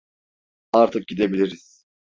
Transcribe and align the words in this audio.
Artık 0.73 1.07
gidebiliriz. 1.07 1.85